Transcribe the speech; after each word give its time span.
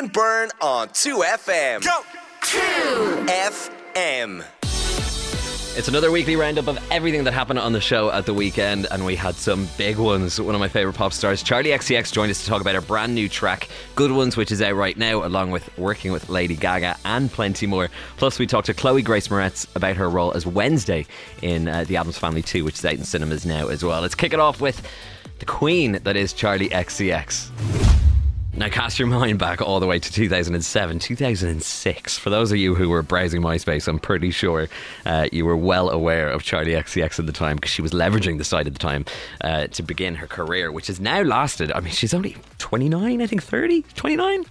and 0.00 0.10
Byrne 0.10 0.48
on 0.62 0.88
2FM. 0.88 1.84
Go! 1.84 2.00
2FM. 2.40 4.42
It's 5.76 5.88
another 5.88 6.10
weekly 6.10 6.36
roundup 6.36 6.68
of 6.68 6.78
everything 6.90 7.24
that 7.24 7.34
happened 7.34 7.58
on 7.58 7.74
the 7.74 7.82
show 7.82 8.10
at 8.10 8.24
the 8.24 8.32
weekend, 8.32 8.86
and 8.90 9.04
we 9.04 9.14
had 9.14 9.34
some 9.34 9.68
big 9.76 9.98
ones. 9.98 10.40
One 10.40 10.54
of 10.54 10.58
my 10.58 10.68
favourite 10.68 10.96
pop 10.96 11.12
stars, 11.12 11.42
Charlie 11.42 11.70
XCX, 11.70 12.14
joined 12.14 12.30
us 12.30 12.42
to 12.42 12.48
talk 12.48 12.62
about 12.62 12.76
her 12.76 12.80
brand 12.80 13.14
new 13.14 13.28
track, 13.28 13.68
Good 13.94 14.10
Ones, 14.10 14.38
which 14.38 14.50
is 14.50 14.62
out 14.62 14.74
right 14.74 14.96
now, 14.96 15.22
along 15.22 15.50
with 15.50 15.76
working 15.76 16.12
with 16.12 16.30
Lady 16.30 16.56
Gaga 16.56 16.96
and 17.04 17.30
plenty 17.30 17.66
more. 17.66 17.90
Plus, 18.16 18.38
we 18.38 18.46
talked 18.46 18.66
to 18.66 18.74
Chloe 18.74 19.02
Grace 19.02 19.28
Moretz 19.28 19.66
about 19.76 19.96
her 19.96 20.08
role 20.08 20.32
as 20.32 20.46
Wednesday 20.46 21.04
in 21.42 21.68
uh, 21.68 21.84
The 21.84 21.98
Addams 21.98 22.16
Family 22.16 22.42
2, 22.42 22.64
which 22.64 22.78
is 22.78 22.84
out 22.86 22.94
in 22.94 23.04
cinemas 23.04 23.44
now 23.44 23.68
as 23.68 23.84
well. 23.84 24.00
Let's 24.00 24.14
kick 24.14 24.32
it 24.32 24.40
off 24.40 24.62
with 24.62 24.80
the 25.40 25.46
queen 25.46 26.00
that 26.04 26.16
is 26.16 26.32
Charlie 26.32 26.70
XCX. 26.70 27.99
Now, 28.60 28.68
cast 28.68 28.98
your 28.98 29.08
mind 29.08 29.38
back 29.38 29.62
all 29.62 29.80
the 29.80 29.86
way 29.86 29.98
to 29.98 30.12
2007, 30.12 30.98
2006. 30.98 32.18
For 32.18 32.28
those 32.28 32.52
of 32.52 32.58
you 32.58 32.74
who 32.74 32.90
were 32.90 33.00
browsing 33.00 33.40
MySpace, 33.40 33.88
I'm 33.88 33.98
pretty 33.98 34.30
sure 34.30 34.68
uh, 35.06 35.28
you 35.32 35.46
were 35.46 35.56
well 35.56 35.88
aware 35.88 36.28
of 36.28 36.42
Charlie 36.42 36.72
XCX 36.72 37.18
at 37.18 37.24
the 37.24 37.32
time 37.32 37.56
because 37.56 37.70
she 37.70 37.80
was 37.80 37.92
leveraging 37.92 38.36
the 38.36 38.44
site 38.44 38.66
at 38.66 38.74
the 38.74 38.78
time 38.78 39.06
uh, 39.40 39.68
to 39.68 39.82
begin 39.82 40.14
her 40.16 40.26
career, 40.26 40.70
which 40.70 40.88
has 40.88 41.00
now 41.00 41.22
lasted. 41.22 41.72
I 41.72 41.80
mean, 41.80 41.94
she's 41.94 42.12
only 42.12 42.36
29, 42.58 43.22
I 43.22 43.26
think 43.26 43.42
30, 43.42 43.80
29, 43.94 44.44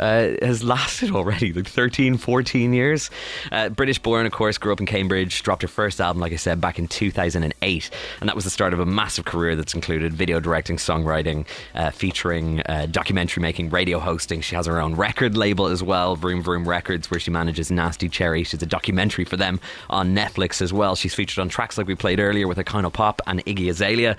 uh, 0.00 0.04
has 0.42 0.64
lasted 0.64 1.12
already, 1.12 1.52
like 1.52 1.68
13, 1.68 2.16
14 2.16 2.72
years. 2.72 3.10
Uh, 3.52 3.68
British 3.68 4.00
born, 4.00 4.26
of 4.26 4.32
course, 4.32 4.58
grew 4.58 4.72
up 4.72 4.80
in 4.80 4.86
Cambridge, 4.86 5.40
dropped 5.44 5.62
her 5.62 5.68
first 5.68 6.00
album, 6.00 6.20
like 6.20 6.32
I 6.32 6.36
said, 6.36 6.60
back 6.60 6.80
in 6.80 6.88
2008. 6.88 7.90
And 8.20 8.28
that 8.28 8.34
was 8.34 8.42
the 8.42 8.50
start 8.50 8.72
of 8.72 8.80
a 8.80 8.86
massive 8.86 9.24
career 9.24 9.54
that's 9.54 9.72
included 9.72 10.12
video 10.12 10.40
directing, 10.40 10.78
songwriting, 10.78 11.46
uh, 11.76 11.92
featuring 11.92 12.60
uh, 12.62 12.86
documentary 12.90 13.40
making, 13.40 13.51
radio 13.60 13.98
hosting. 13.98 14.40
She 14.40 14.54
has 14.54 14.66
her 14.66 14.80
own 14.80 14.94
record 14.94 15.36
label 15.36 15.66
as 15.66 15.82
well, 15.82 16.16
Vroom 16.16 16.42
Vroom 16.42 16.68
Records, 16.68 17.10
where 17.10 17.20
she 17.20 17.30
manages 17.30 17.70
Nasty 17.70 18.08
Cherry. 18.08 18.44
She's 18.44 18.62
a 18.62 18.66
documentary 18.66 19.24
for 19.24 19.36
them 19.36 19.60
on 19.90 20.14
Netflix 20.14 20.62
as 20.62 20.72
well. 20.72 20.96
She's 20.96 21.14
featured 21.14 21.40
on 21.40 21.48
tracks 21.48 21.78
like 21.78 21.86
we 21.86 21.94
played 21.94 22.20
earlier 22.20 22.48
with 22.48 22.58
Pop 22.92 23.22
and 23.26 23.44
Iggy 23.44 23.68
Azalea. 23.68 24.16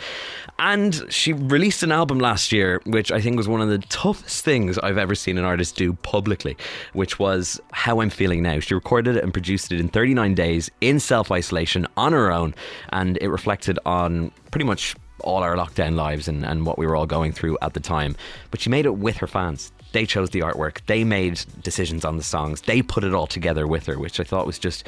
And 0.59 1.03
she 1.09 1.33
released 1.33 1.83
an 1.83 1.91
album 1.91 2.19
last 2.19 2.51
year, 2.51 2.81
which 2.85 3.11
I 3.11 3.21
think 3.21 3.37
was 3.37 3.47
one 3.47 3.61
of 3.61 3.69
the 3.69 3.79
toughest 3.79 4.43
things 4.43 4.77
I've 4.77 4.97
ever 4.97 5.15
seen 5.15 5.37
an 5.37 5.45
artist 5.45 5.75
do 5.75 5.93
publicly, 5.93 6.57
which 6.93 7.19
was 7.19 7.59
How 7.71 8.01
I'm 8.01 8.09
Feeling 8.09 8.43
Now. 8.43 8.59
She 8.59 8.73
recorded 8.73 9.17
it 9.17 9.23
and 9.23 9.33
produced 9.33 9.71
it 9.71 9.79
in 9.79 9.89
39 9.89 10.35
days 10.35 10.69
in 10.81 10.99
self 10.99 11.31
isolation 11.31 11.87
on 11.97 12.13
her 12.13 12.31
own, 12.31 12.53
and 12.89 13.17
it 13.21 13.29
reflected 13.29 13.79
on 13.85 14.31
pretty 14.51 14.65
much 14.65 14.95
all 15.23 15.43
our 15.43 15.55
lockdown 15.55 15.95
lives 15.95 16.27
and, 16.27 16.45
and 16.45 16.65
what 16.65 16.77
we 16.77 16.85
were 16.85 16.95
all 16.95 17.05
going 17.05 17.31
through 17.31 17.57
at 17.61 17.73
the 17.73 17.79
time. 17.79 18.15
But 18.51 18.61
she 18.61 18.69
made 18.69 18.85
it 18.85 18.97
with 18.97 19.17
her 19.17 19.27
fans. 19.27 19.71
They 19.91 20.05
chose 20.05 20.31
the 20.31 20.39
artwork, 20.39 20.79
they 20.87 21.03
made 21.03 21.43
decisions 21.61 22.03
on 22.03 22.17
the 22.17 22.23
songs, 22.23 22.61
they 22.61 22.81
put 22.81 23.03
it 23.03 23.13
all 23.13 23.27
together 23.27 23.67
with 23.67 23.85
her, 23.85 23.99
which 23.99 24.19
I 24.19 24.23
thought 24.23 24.47
was 24.47 24.57
just 24.57 24.87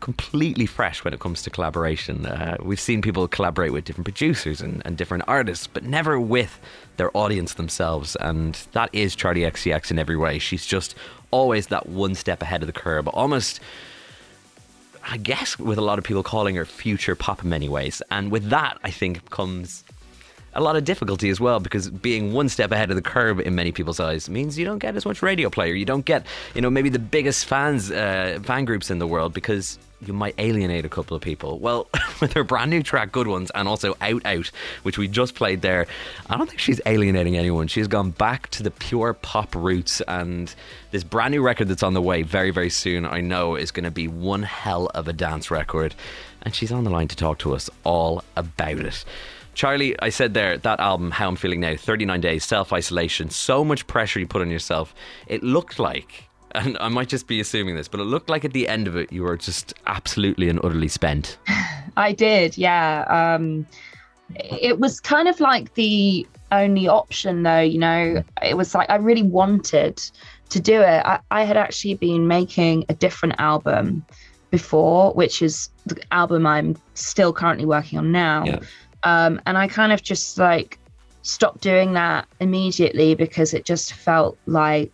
completely 0.00 0.66
fresh 0.66 1.04
when 1.04 1.12
it 1.12 1.20
comes 1.20 1.42
to 1.42 1.50
collaboration. 1.50 2.26
Uh, 2.26 2.56
we've 2.62 2.80
seen 2.80 3.02
people 3.02 3.26
collaborate 3.26 3.72
with 3.72 3.84
different 3.84 4.04
producers 4.04 4.60
and, 4.60 4.82
and, 4.84 4.96
different 4.96 5.24
artists, 5.26 5.66
but 5.66 5.82
never 5.82 6.20
with 6.20 6.60
their 6.98 7.14
audience 7.16 7.54
themselves. 7.54 8.16
And 8.20 8.54
that 8.72 8.90
is 8.92 9.16
Charlie 9.16 9.40
XCX 9.40 9.90
in 9.90 9.98
every 9.98 10.16
way. 10.16 10.38
She's 10.38 10.66
just 10.66 10.94
always 11.30 11.66
that 11.68 11.88
one 11.88 12.14
step 12.14 12.42
ahead 12.42 12.62
of 12.62 12.66
the 12.66 12.72
curve, 12.72 13.08
almost 13.08 13.60
I 15.10 15.16
guess 15.16 15.58
with 15.58 15.78
a 15.78 15.82
lot 15.82 15.98
of 15.98 16.04
people 16.04 16.22
calling 16.22 16.54
her 16.56 16.66
future 16.66 17.14
pop 17.14 17.42
in 17.42 17.48
many 17.48 17.68
ways. 17.68 18.02
And 18.10 18.30
with 18.30 18.50
that, 18.50 18.78
I 18.84 18.90
think 18.90 19.30
comes 19.30 19.82
a 20.54 20.60
lot 20.60 20.76
of 20.76 20.84
difficulty 20.84 21.30
as 21.30 21.40
well 21.40 21.60
because 21.60 21.90
being 21.90 22.32
one 22.32 22.48
step 22.48 22.72
ahead 22.72 22.90
of 22.90 22.96
the 22.96 23.02
curve 23.02 23.40
in 23.40 23.54
many 23.54 23.72
people's 23.72 24.00
eyes 24.00 24.28
means 24.28 24.58
you 24.58 24.64
don't 24.64 24.78
get 24.78 24.96
as 24.96 25.04
much 25.04 25.22
radio 25.22 25.50
play 25.50 25.72
you 25.74 25.84
don't 25.84 26.04
get 26.04 26.26
you 26.54 26.60
know 26.60 26.70
maybe 26.70 26.88
the 26.88 26.98
biggest 26.98 27.46
fans 27.46 27.90
uh, 27.90 28.38
fan 28.42 28.64
groups 28.64 28.90
in 28.90 28.98
the 28.98 29.06
world 29.06 29.32
because 29.32 29.78
you 30.06 30.12
might 30.12 30.34
alienate 30.38 30.84
a 30.84 30.88
couple 30.88 31.16
of 31.16 31.22
people. 31.22 31.58
Well, 31.58 31.88
with 32.20 32.32
her 32.34 32.44
brand 32.44 32.70
new 32.70 32.82
track, 32.82 33.12
Good 33.12 33.26
Ones, 33.26 33.50
and 33.54 33.66
also 33.66 33.96
Out 34.00 34.24
Out, 34.24 34.50
which 34.82 34.98
we 34.98 35.08
just 35.08 35.34
played 35.34 35.62
there, 35.62 35.86
I 36.30 36.36
don't 36.36 36.46
think 36.46 36.60
she's 36.60 36.80
alienating 36.86 37.36
anyone. 37.36 37.66
She's 37.66 37.88
gone 37.88 38.10
back 38.10 38.48
to 38.50 38.62
the 38.62 38.70
pure 38.70 39.14
pop 39.14 39.54
roots, 39.54 40.00
and 40.02 40.54
this 40.90 41.04
brand 41.04 41.32
new 41.32 41.42
record 41.42 41.68
that's 41.68 41.82
on 41.82 41.94
the 41.94 42.02
way 42.02 42.22
very, 42.22 42.50
very 42.50 42.70
soon, 42.70 43.06
I 43.06 43.20
know, 43.20 43.56
is 43.56 43.70
going 43.70 43.84
to 43.84 43.90
be 43.90 44.08
one 44.08 44.42
hell 44.42 44.86
of 44.94 45.08
a 45.08 45.12
dance 45.12 45.50
record. 45.50 45.94
And 46.42 46.54
she's 46.54 46.70
on 46.70 46.84
the 46.84 46.90
line 46.90 47.08
to 47.08 47.16
talk 47.16 47.38
to 47.40 47.54
us 47.54 47.68
all 47.84 48.22
about 48.36 48.78
it. 48.78 49.04
Charlie, 49.58 49.98
I 49.98 50.10
said 50.10 50.34
there, 50.34 50.56
that 50.56 50.78
album, 50.78 51.10
How 51.10 51.26
I'm 51.26 51.34
Feeling 51.34 51.58
Now, 51.58 51.74
39 51.74 52.20
days, 52.20 52.44
self 52.44 52.72
isolation, 52.72 53.28
so 53.28 53.64
much 53.64 53.88
pressure 53.88 54.20
you 54.20 54.26
put 54.28 54.40
on 54.40 54.52
yourself. 54.52 54.94
It 55.26 55.42
looked 55.42 55.80
like, 55.80 56.28
and 56.52 56.78
I 56.78 56.86
might 56.86 57.08
just 57.08 57.26
be 57.26 57.40
assuming 57.40 57.74
this, 57.74 57.88
but 57.88 57.98
it 57.98 58.04
looked 58.04 58.30
like 58.30 58.44
at 58.44 58.52
the 58.52 58.68
end 58.68 58.86
of 58.86 58.96
it, 58.96 59.12
you 59.12 59.24
were 59.24 59.36
just 59.36 59.74
absolutely 59.88 60.48
and 60.48 60.60
utterly 60.62 60.86
spent. 60.86 61.38
I 61.96 62.12
did, 62.12 62.56
yeah. 62.56 63.04
Um, 63.08 63.66
it 64.36 64.78
was 64.78 65.00
kind 65.00 65.26
of 65.26 65.40
like 65.40 65.74
the 65.74 66.24
only 66.52 66.86
option, 66.86 67.42
though, 67.42 67.58
you 67.58 67.80
know, 67.80 68.22
it 68.40 68.56
was 68.56 68.76
like 68.76 68.88
I 68.88 68.94
really 68.94 69.24
wanted 69.24 70.00
to 70.50 70.60
do 70.60 70.80
it. 70.80 71.02
I, 71.04 71.18
I 71.32 71.42
had 71.42 71.56
actually 71.56 71.94
been 71.94 72.28
making 72.28 72.84
a 72.88 72.94
different 72.94 73.34
album 73.40 74.06
before, 74.52 75.12
which 75.14 75.42
is 75.42 75.68
the 75.84 76.00
album 76.12 76.46
I'm 76.46 76.76
still 76.94 77.32
currently 77.32 77.66
working 77.66 77.98
on 77.98 78.12
now. 78.12 78.44
Yeah. 78.44 78.60
Um, 79.02 79.40
and 79.46 79.56
I 79.56 79.68
kind 79.68 79.92
of 79.92 80.02
just 80.02 80.38
like 80.38 80.78
stopped 81.22 81.60
doing 81.60 81.92
that 81.92 82.26
immediately 82.40 83.14
because 83.14 83.54
it 83.54 83.64
just 83.64 83.92
felt 83.92 84.38
like 84.46 84.92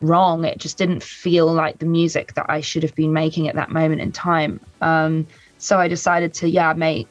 wrong. 0.00 0.44
It 0.44 0.58
just 0.58 0.78
didn't 0.78 1.02
feel 1.02 1.52
like 1.52 1.78
the 1.78 1.86
music 1.86 2.34
that 2.34 2.46
I 2.48 2.60
should 2.60 2.82
have 2.82 2.94
been 2.94 3.12
making 3.12 3.48
at 3.48 3.54
that 3.54 3.70
moment 3.70 4.00
in 4.00 4.12
time. 4.12 4.60
Um, 4.80 5.26
so 5.58 5.78
I 5.78 5.88
decided 5.88 6.32
to, 6.34 6.48
yeah, 6.48 6.72
make 6.72 7.08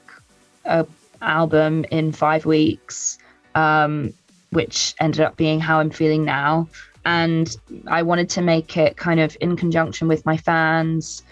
a 0.65 0.85
album 1.21 1.85
in 1.91 2.11
five 2.11 2.45
weeks, 2.45 3.17
um, 3.55 4.13
which 4.51 4.95
ended 4.99 5.21
up 5.21 5.37
being 5.37 5.59
how 5.59 5.79
I'm 5.79 5.91
feeling 5.91 6.25
now. 6.25 6.67
And 7.05 7.55
I 7.87 8.01
wanted 8.03 8.29
to 8.31 8.41
make 8.41 8.77
it 8.77 8.97
kind 8.97 9.19
of 9.19 9.37
in 9.39 9.55
conjunction 9.55 10.07
with 10.07 10.25
my 10.25 10.37
fans 10.37 11.23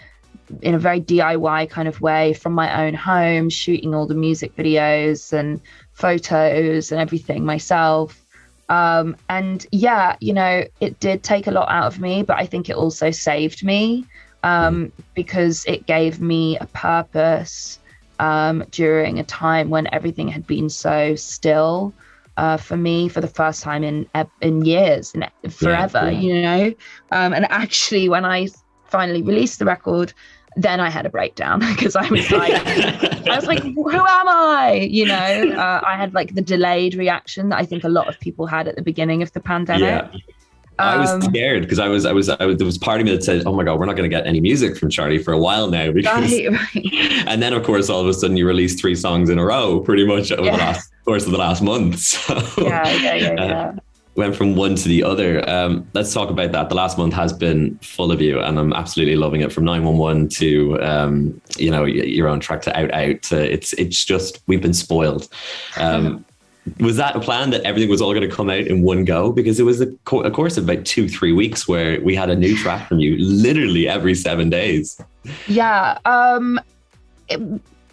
in 0.62 0.74
a 0.74 0.78
very 0.78 1.00
DIY 1.00 1.70
kind 1.70 1.88
of 1.88 2.00
way 2.00 2.32
from 2.34 2.52
my 2.52 2.86
own 2.86 2.94
home, 2.94 3.50
shooting 3.50 3.94
all 3.94 4.06
the 4.06 4.14
music 4.14 4.54
videos 4.56 5.32
and 5.32 5.60
photos 5.92 6.92
and 6.92 7.00
everything 7.00 7.44
myself. 7.44 8.24
Um, 8.68 9.16
and 9.28 9.66
yeah, 9.72 10.16
you 10.20 10.32
know, 10.32 10.64
it 10.80 11.00
did 11.00 11.22
take 11.22 11.46
a 11.46 11.50
lot 11.50 11.68
out 11.70 11.86
of 11.86 12.00
me, 12.00 12.22
but 12.22 12.36
I 12.36 12.46
think 12.46 12.68
it 12.68 12.76
also 12.76 13.10
saved 13.10 13.64
me 13.64 14.04
um, 14.42 14.92
because 15.14 15.64
it 15.66 15.86
gave 15.86 16.20
me 16.20 16.58
a 16.58 16.66
purpose 16.66 17.78
um, 18.18 18.64
during 18.70 19.18
a 19.18 19.24
time 19.24 19.70
when 19.70 19.88
everything 19.92 20.28
had 20.28 20.46
been 20.46 20.68
so 20.68 21.14
still. 21.14 21.92
Uh, 22.36 22.56
for 22.56 22.76
me, 22.76 23.08
for 23.08 23.20
the 23.20 23.26
first 23.26 23.64
time 23.64 23.82
in 23.82 24.08
in 24.42 24.64
years, 24.64 25.12
in 25.12 25.26
forever, 25.50 26.02
yeah, 26.04 26.10
yeah. 26.10 26.20
you 26.20 26.42
know, 26.42 26.66
um, 27.10 27.32
and 27.32 27.44
actually, 27.50 28.08
when 28.08 28.24
I 28.24 28.46
finally 28.84 29.22
released 29.22 29.58
the 29.58 29.64
record, 29.64 30.12
then 30.58 30.80
I 30.80 30.90
had 30.90 31.06
a 31.06 31.10
breakdown 31.10 31.60
because 31.74 31.96
I 31.96 32.08
was 32.08 32.30
like, 32.30 32.52
I 33.28 33.36
was 33.36 33.46
like, 33.46 33.62
who 33.62 33.90
am 33.90 34.28
I? 34.28 34.88
You 34.90 35.06
know, 35.06 35.52
uh, 35.56 35.80
I 35.86 35.96
had 35.96 36.12
like 36.14 36.34
the 36.34 36.42
delayed 36.42 36.94
reaction 36.94 37.48
that 37.50 37.58
I 37.58 37.64
think 37.64 37.84
a 37.84 37.88
lot 37.88 38.08
of 38.08 38.18
people 38.20 38.46
had 38.46 38.68
at 38.68 38.76
the 38.76 38.82
beginning 38.82 39.22
of 39.22 39.32
the 39.32 39.40
pandemic. 39.40 40.12
Yeah. 40.12 40.20
I 40.80 40.96
was 40.96 41.10
um, 41.10 41.22
scared 41.22 41.62
because 41.62 41.80
I 41.80 41.88
was, 41.88 42.06
I 42.06 42.12
was, 42.12 42.28
I 42.28 42.44
was, 42.44 42.56
there 42.56 42.64
was 42.64 42.78
part 42.78 43.00
of 43.00 43.06
me 43.06 43.10
that 43.10 43.24
said, 43.24 43.42
"Oh 43.46 43.52
my 43.52 43.64
god, 43.64 43.80
we're 43.80 43.86
not 43.86 43.96
going 43.96 44.08
to 44.08 44.16
get 44.16 44.28
any 44.28 44.40
music 44.40 44.76
from 44.76 44.90
Charlie 44.90 45.18
for 45.18 45.32
a 45.32 45.38
while 45.38 45.68
now." 45.68 45.90
Because, 45.98 46.30
right, 46.30 46.52
right. 46.52 47.26
and 47.26 47.42
then 47.42 47.52
of 47.52 47.64
course, 47.64 47.90
all 47.90 48.00
of 48.00 48.06
a 48.06 48.14
sudden, 48.14 48.36
you 48.36 48.46
release 48.46 48.80
three 48.80 48.94
songs 48.94 49.28
in 49.28 49.40
a 49.40 49.44
row, 49.44 49.80
pretty 49.80 50.06
much 50.06 50.30
over 50.30 50.44
yeah. 50.44 50.52
the 50.52 50.58
last 50.58 50.92
course 51.04 51.26
of 51.26 51.32
the 51.32 51.38
last 51.38 51.62
month. 51.62 51.98
So, 51.98 52.34
yeah, 52.58 52.88
yeah, 52.88 53.14
yeah, 53.14 53.32
yeah. 53.32 53.42
Uh, 53.42 53.76
went 54.18 54.34
from 54.34 54.56
one 54.56 54.74
to 54.74 54.88
the 54.88 55.04
other. 55.04 55.48
Um, 55.48 55.88
let's 55.94 56.12
talk 56.12 56.28
about 56.28 56.50
that. 56.50 56.68
The 56.68 56.74
last 56.74 56.98
month 56.98 57.14
has 57.14 57.32
been 57.32 57.78
full 57.78 58.10
of 58.10 58.20
you, 58.20 58.40
and 58.40 58.58
I'm 58.58 58.72
absolutely 58.72 59.14
loving 59.14 59.40
it. 59.42 59.52
From 59.52 59.64
911 59.64 60.28
to 60.30 60.82
um, 60.82 61.40
you 61.56 61.70
know 61.70 61.84
your 61.84 62.28
own 62.28 62.40
track 62.40 62.62
to 62.62 62.76
Out 62.76 62.92
Out. 62.92 63.22
To, 63.22 63.52
it's 63.52 63.72
it's 63.74 64.04
just 64.04 64.42
we've 64.48 64.60
been 64.60 64.74
spoiled. 64.74 65.28
Um, 65.78 66.24
was 66.80 66.96
that 66.96 67.14
a 67.14 67.20
plan 67.20 67.50
that 67.50 67.62
everything 67.62 67.88
was 67.88 68.02
all 68.02 68.12
going 68.12 68.28
to 68.28 68.34
come 68.34 68.50
out 68.50 68.66
in 68.66 68.82
one 68.82 69.04
go? 69.04 69.30
Because 69.30 69.60
it 69.60 69.62
was 69.62 69.80
a, 69.80 69.86
co- 70.04 70.22
a 70.22 70.30
course 70.30 70.58
of 70.58 70.68
about 70.68 70.84
two 70.84 71.08
three 71.08 71.32
weeks 71.32 71.68
where 71.68 72.00
we 72.02 72.16
had 72.16 72.28
a 72.28 72.36
new 72.36 72.56
track 72.56 72.88
from 72.88 72.98
you 72.98 73.16
literally 73.18 73.88
every 73.88 74.16
seven 74.16 74.50
days. 74.50 75.00
Yeah. 75.46 75.96
Um, 76.04 76.60
it, 77.28 77.40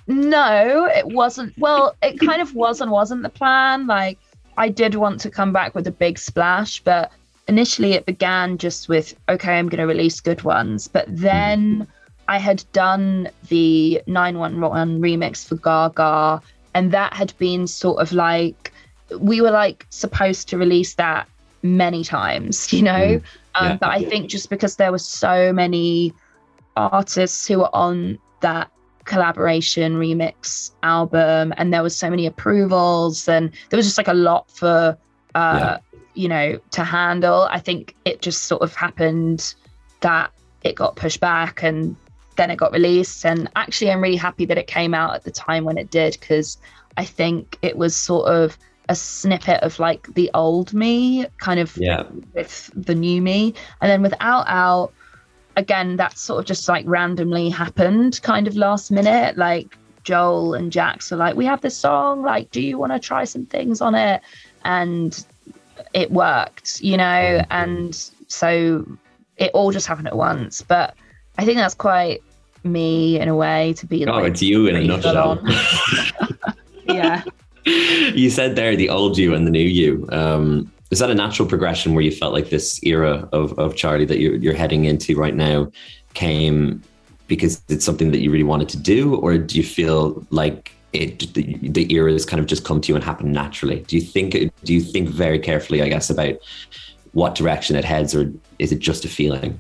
no, 0.07 0.88
it 0.88 1.06
wasn't. 1.06 1.56
Well, 1.57 1.95
it 2.01 2.19
kind 2.19 2.42
of 2.42 2.56
was 2.56 2.81
and 2.81 2.89
wasn't 2.89 3.22
the 3.22 3.30
plan. 3.30 3.86
Like 3.86 4.18
I 4.57 4.69
did 4.69 4.96
want 4.96 5.19
to 5.22 5.30
come 5.30 5.52
back 5.54 5.75
with 5.75 5.88
a 5.88 5.92
big 5.92 6.18
splash, 6.18 6.80
but 6.81 7.12
initially 7.48 7.94
it 7.94 8.06
began 8.06 8.57
just 8.57 8.90
with, 8.90 9.13
okay, 9.30 9.57
I'm 9.57 9.69
going 9.69 9.80
to 9.80 9.88
release 9.88 10.19
good 10.19 10.44
ones. 10.44 10.88
But 10.88 11.06
then 11.10 11.88
I 12.28 12.38
had 12.40 12.63
done 12.72 13.30
the 13.50 14.02
911 14.07 15.02
remix 15.02 15.46
for 15.46 15.56
Gaga, 15.56 16.42
and 16.74 16.92
that 16.92 17.13
had 17.13 17.34
been 17.38 17.68
sort 17.68 18.02
of 18.02 18.12
like, 18.13 18.72
we 19.19 19.42
were 19.42 19.52
like 19.52 19.86
supposed 19.90 20.50
to 20.50 20.58
release 20.58 20.96
that 20.96 21.28
many 21.62 22.04
times, 22.04 22.72
you 22.74 22.81
know. 22.81 23.19
Mm. 23.19 23.24
Um, 23.56 23.66
Yeah. 23.68 23.78
but 23.78 23.90
I 23.90 24.04
think 24.04 24.30
just 24.30 24.50
because 24.50 24.75
there 24.78 24.92
were 24.92 24.98
so 24.98 25.54
many 25.54 26.13
artists 26.75 27.48
who 27.48 27.60
were 27.60 27.74
on 27.74 28.18
that 28.42 28.69
collaboration 29.06 29.96
remix 29.98 30.72
album, 30.84 31.54
and 31.57 31.74
there 31.74 31.84
was 31.84 31.96
so 31.96 32.10
many 32.10 32.25
approvals, 32.25 33.28
and 33.28 33.52
there 33.69 33.78
was 33.78 33.86
just 33.86 33.98
like 33.98 34.07
a 34.07 34.13
lot 34.13 34.50
for 34.52 34.98
uh, 35.36 35.60
Yeah. 35.60 35.78
you 36.13 36.28
know 36.28 36.60
to 36.72 36.84
handle. 36.84 37.48
I 37.52 37.60
think 37.60 37.96
it 38.06 38.22
just 38.22 38.44
sort 38.44 38.62
of 38.62 38.75
happened 38.75 39.54
that 40.02 40.31
it 40.63 40.75
got 40.75 40.96
pushed 40.96 41.19
back 41.19 41.63
and 41.63 41.96
then 42.38 42.52
it 42.52 42.57
got 42.57 42.72
released. 42.74 43.25
And 43.25 43.50
actually, 43.56 43.92
I'm 43.92 44.02
really 44.02 44.16
happy 44.18 44.46
that 44.46 44.57
it 44.57 44.68
came 44.68 44.94
out 44.94 45.13
at 45.16 45.24
the 45.24 45.31
time 45.31 45.63
when 45.63 45.78
it 45.78 45.90
did 45.90 46.18
because 46.19 46.58
I 46.98 47.06
think 47.06 47.58
it 47.62 47.78
was 47.78 47.96
sort 47.96 48.28
of 48.28 48.58
a 48.90 48.96
snippet 48.96 49.62
of 49.63 49.80
like 49.80 50.13
the 50.16 50.30
old 50.34 50.74
me 50.74 51.25
kind 51.38 51.60
of 51.60 51.75
Yeah. 51.78 52.04
with 52.34 52.69
the 52.75 52.94
new 52.96 53.22
me. 53.22 53.54
And 53.81 53.90
then 53.90 54.01
without 54.01 54.46
Out, 54.48 54.92
again, 55.56 55.98
that 55.98 56.18
sort 56.18 56.40
of 56.40 56.46
just 56.46 56.68
like 56.68 56.86
randomly 56.88 57.50
happened 57.50 58.22
kind 58.22 58.48
of 58.48 58.56
last 58.56 58.92
minute. 58.92 59.38
Like 59.38 59.78
Joel 60.04 60.54
and 60.54 60.72
Jax 60.72 61.12
are 61.12 61.18
like, 61.18 61.36
we 61.36 61.46
have 61.46 61.62
this 61.62 61.75
song, 61.75 62.22
like, 62.22 62.52
do 62.52 62.62
you 62.62 62.78
want 62.78 62.92
to 62.94 63.00
try 63.00 63.24
some 63.24 63.46
things 63.46 63.81
on 63.81 63.96
it? 63.96 64.22
And 64.63 65.25
it 65.94 66.12
worked, 66.12 66.81
you 66.81 66.98
know? 66.98 67.44
And 67.50 67.96
so 68.28 68.86
it 69.38 69.52
all 69.54 69.72
just 69.72 69.88
happened 69.88 70.07
at 70.07 70.18
once. 70.18 70.62
But 70.62 70.96
I 71.38 71.46
think 71.46 71.58
that's 71.58 71.75
quite 71.75 72.22
me 72.63 73.19
in 73.19 73.28
a 73.28 73.36
way 73.36 73.74
to 73.74 73.86
be 73.86 74.06
like. 74.06 74.16
Oh, 74.16 74.19
like, 74.19 74.31
it's 74.31 74.42
you 74.42 74.68
in 74.68 74.75
a 74.75 74.80
pretty 74.80 74.88
nutshell. 74.88 75.44
yeah. 76.86 77.24
you 77.66 78.30
said 78.30 78.56
there 78.56 78.75
the 78.75 78.90
old 78.90 79.18
you 79.18 79.34
and 79.34 79.46
the 79.46 79.51
new 79.51 79.60
you. 79.60 80.08
Um, 80.12 80.72
is 80.92 81.00
that 81.00 81.10
a 81.10 81.16
natural 81.16 81.48
progression 81.48 81.94
where 81.94 82.04
you 82.04 82.12
felt 82.12 82.34
like 82.34 82.50
this 82.50 82.82
era 82.84 83.28
of, 83.32 83.58
of 83.58 83.76
Charlie 83.76 84.06
that 84.06 84.20
you're, 84.20 84.36
you're 84.36 84.54
heading 84.54 84.86
into 84.86 85.16
right 85.16 85.36
now 85.36 85.72
came 86.14 86.82
because 87.28 87.62
it's 87.70 87.84
something 87.84 88.12
that 88.12 88.20
you 88.20 88.32
really 88.32 88.44
wanted 88.44 88.70
to 88.70 88.78
do, 88.78 89.16
or 89.16 89.38
do 89.38 89.58
you 89.58 89.64
feel 89.64 90.26
like 90.30 90.72
it 90.94 91.34
the, 91.34 91.58
the 91.70 91.92
era 91.92 92.12
has 92.12 92.26
kind 92.26 92.40
of 92.40 92.46
just 92.46 92.64
come 92.64 92.80
to 92.82 92.90
you 92.90 92.96
and 92.96 93.04
happened 93.04 93.34
naturally? 93.34 93.80
Do 93.82 93.96
you 93.96 94.02
think 94.02 94.32
do 94.32 94.74
you 94.74 94.82
think 94.82 95.10
very 95.10 95.40
carefully, 95.40 95.82
I 95.82 95.90
guess, 95.90 96.10
about 96.10 96.36
what 97.14 97.36
direction 97.36 97.76
it 97.76 97.84
heads, 97.84 98.16
or 98.16 98.32
is 98.60 98.72
it 98.72 98.80
just 98.80 99.06
a 99.06 99.08
feeling? 99.08 99.60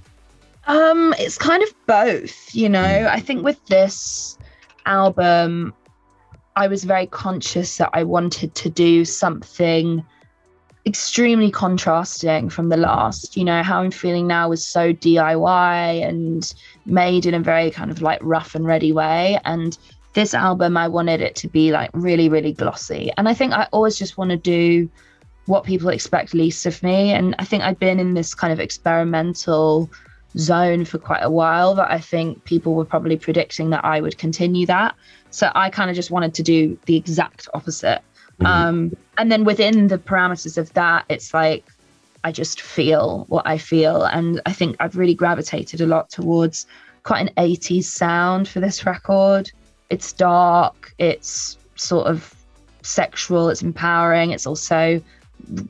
Um, 0.67 1.13
it's 1.19 1.37
kind 1.37 1.63
of 1.63 1.69
both, 1.87 2.53
you 2.53 2.69
know. 2.69 3.09
I 3.11 3.19
think 3.19 3.43
with 3.43 3.63
this 3.65 4.37
album, 4.85 5.73
I 6.55 6.67
was 6.67 6.83
very 6.83 7.07
conscious 7.07 7.77
that 7.77 7.89
I 7.93 8.03
wanted 8.03 8.55
to 8.55 8.69
do 8.69 9.05
something 9.05 10.05
extremely 10.85 11.49
contrasting 11.49 12.49
from 12.49 12.69
the 12.69 12.77
last. 12.77 13.35
You 13.35 13.43
know, 13.43 13.63
how 13.63 13.81
I'm 13.81 13.91
feeling 13.91 14.27
now 14.27 14.49
was 14.49 14.65
so 14.65 14.93
DIY 14.93 16.07
and 16.07 16.53
made 16.85 17.25
in 17.25 17.33
a 17.33 17.39
very 17.39 17.71
kind 17.71 17.89
of 17.89 18.01
like 18.01 18.19
rough 18.21 18.55
and 18.55 18.65
ready 18.65 18.91
way. 18.91 19.39
And 19.45 19.77
this 20.13 20.33
album, 20.33 20.77
I 20.77 20.87
wanted 20.87 21.21
it 21.21 21.35
to 21.37 21.47
be 21.47 21.71
like 21.71 21.89
really, 21.93 22.29
really 22.29 22.53
glossy. 22.53 23.11
And 23.17 23.27
I 23.27 23.33
think 23.33 23.53
I 23.53 23.67
always 23.71 23.97
just 23.97 24.17
want 24.17 24.31
to 24.31 24.37
do 24.37 24.89
what 25.47 25.63
people 25.63 25.89
expect 25.89 26.33
least 26.33 26.65
of 26.65 26.81
me. 26.83 27.11
And 27.11 27.35
I 27.39 27.45
think 27.45 27.63
I've 27.63 27.79
been 27.79 27.99
in 27.99 28.13
this 28.13 28.33
kind 28.33 28.53
of 28.53 28.59
experimental 28.59 29.89
zone 30.37 30.85
for 30.85 30.97
quite 30.97 31.21
a 31.21 31.29
while 31.29 31.75
that 31.75 31.89
I 31.89 31.99
think 31.99 32.43
people 32.45 32.75
were 32.75 32.85
probably 32.85 33.17
predicting 33.17 33.69
that 33.71 33.85
I 33.85 34.01
would 34.01 34.17
continue 34.17 34.65
that. 34.65 34.95
So 35.31 35.51
I 35.55 35.69
kind 35.69 35.89
of 35.89 35.95
just 35.95 36.11
wanted 36.11 36.33
to 36.35 36.43
do 36.43 36.77
the 36.85 36.95
exact 36.95 37.47
opposite. 37.53 38.01
Mhm. 38.39 38.45
Um, 38.45 38.97
and 39.17 39.31
then 39.31 39.43
within 39.43 39.87
the 39.87 39.97
parameters 39.97 40.57
of 40.57 40.73
that, 40.73 41.05
it's 41.09 41.33
like 41.33 41.65
I 42.23 42.31
just 42.31 42.59
feel 42.59 43.25
what 43.29 43.45
I 43.45 43.57
feel. 43.57 44.03
And 44.03 44.41
I 44.45 44.51
think 44.51 44.75
I've 44.79 44.97
really 44.97 45.13
gravitated 45.13 45.79
a 45.79 45.85
lot 45.85 46.09
towards 46.09 46.65
quite 47.03 47.21
an 47.21 47.29
80s 47.37 47.85
sound 47.85 48.47
for 48.47 48.59
this 48.59 48.85
record. 48.85 49.51
It's 49.91 50.11
dark, 50.11 50.93
it's 50.97 51.57
sort 51.75 52.07
of 52.07 52.33
sexual, 52.81 53.49
it's 53.49 53.61
empowering, 53.61 54.31
it's 54.31 54.47
also 54.47 55.01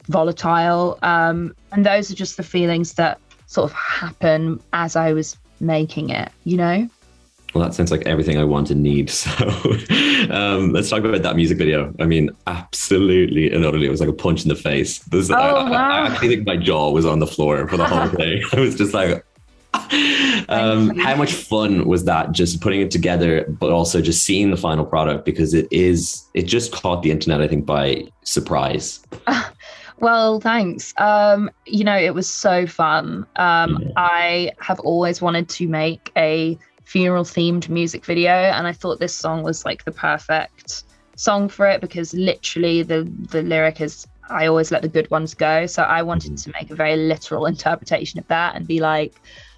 volatile. 0.08 0.98
Um, 1.02 1.54
and 1.74 1.86
those 1.86 2.10
are 2.10 2.16
just 2.16 2.38
the 2.38 2.44
feelings 2.44 2.94
that 2.94 3.20
sort 3.48 3.70
of 3.70 3.76
happen 3.76 4.62
as 4.72 4.96
I 4.96 5.12
was 5.12 5.38
making 5.60 6.10
it, 6.10 6.32
you 6.46 6.56
know? 6.56 6.90
Well, 7.56 7.64
that 7.64 7.74
sounds 7.74 7.90
like 7.90 8.06
everything 8.06 8.38
I 8.38 8.44
want 8.44 8.70
and 8.70 8.84
need. 8.84 9.10
So 9.26 10.34
um, 10.34 10.74
let's 10.74 10.90
talk 10.90 11.04
about 11.04 11.22
that 11.22 11.36
music 11.38 11.58
video. 11.58 11.94
I 12.00 12.06
mean, 12.06 12.30
absolutely 12.48 13.52
and 13.52 13.64
utterly, 13.64 13.86
it 13.86 13.92
was 13.92 14.00
like 14.02 14.10
a 14.10 14.14
punch 14.14 14.44
in 14.44 14.50
the 14.50 14.56
face. 14.56 15.00
This, 15.00 15.30
I, 15.30 15.50
Oh, 15.52 15.56
I- 15.72 15.72
I 15.72 16.08
actually 16.08 16.30
think 16.30 16.46
my 16.48 16.58
jaw 16.58 16.90
was 16.92 17.06
on 17.06 17.20
the 17.20 17.28
floor 17.28 17.68
for 17.68 17.78
the 17.78 17.86
whole 17.86 18.10
thing. 18.10 18.44
I 18.54 18.60
was 18.60 18.76
just 18.76 18.94
like, 18.94 19.24
um, 20.50 20.98
how 20.98 21.16
much 21.16 21.34
fun 21.34 21.86
was 21.88 22.04
that? 22.06 22.32
Just 22.34 22.60
putting 22.62 22.82
it 22.82 22.92
together, 22.92 23.46
but 23.48 23.72
also 23.72 24.02
just 24.02 24.24
seeing 24.26 24.52
the 24.52 24.58
final 24.58 24.86
product 24.86 25.24
because 25.26 25.54
it 25.54 25.68
is, 25.72 26.26
it 26.34 26.44
just 26.44 26.72
caught 26.74 27.04
the 27.04 27.12
internet, 27.12 27.42
I 27.42 27.48
think, 27.48 27.66
by 27.66 28.06
surprise. 28.24 29.02
Well, 30.00 30.42
thanks. 30.42 30.94
Um, 30.98 31.50
you 31.66 31.86
know, 31.86 31.98
it 31.98 32.14
was 32.14 32.28
so 32.28 32.68
fun. 32.68 33.26
Um, 33.38 33.78
Yeah. 33.82 33.92
I 33.96 34.52
have 34.60 34.78
always 34.82 35.22
wanted 35.22 35.48
to 35.48 35.70
make 35.70 36.12
a 36.18 36.60
funeral 36.86 37.24
themed 37.24 37.68
music 37.70 38.06
video, 38.06 38.32
and 38.32 38.66
I 38.68 38.72
thought 38.72 39.00
this 39.00 39.16
song 39.16 39.44
was 39.44 39.66
like 39.66 39.84
the 39.84 39.92
perfect 39.92 40.84
song 41.18 41.48
for 41.48 41.66
it 41.68 41.82
because 41.82 42.14
literally 42.14 42.84
the 42.84 43.04
the 43.32 43.42
lyric 43.42 43.82
is 43.82 44.08
I 44.30 44.48
always 44.48 44.72
let 44.72 44.82
the 44.82 44.88
good 44.88 45.10
ones 45.12 45.34
go. 45.34 45.66
So 45.66 45.84
I 45.84 46.02
wanted 46.02 46.38
to 46.38 46.52
make 46.60 46.72
a 46.72 46.76
very 46.76 46.96
literal 46.96 47.46
interpretation 47.46 48.20
of 48.20 48.28
that 48.28 48.56
and 48.56 48.68
be 48.68 48.80
like, 48.80 49.14